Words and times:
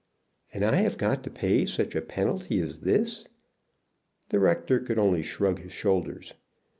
"And 0.51 0.65
I 0.65 0.77
have 0.77 0.97
got 0.97 1.23
to 1.25 1.29
pay 1.29 1.63
such 1.63 1.93
a 1.93 2.01
penalty 2.01 2.59
as 2.59 2.79
this?" 2.79 3.27
The 4.29 4.39
rector 4.39 4.79
could 4.79 4.97
only 4.97 5.21
shrug 5.21 5.59
his 5.59 5.73
shoulders. 5.73 6.33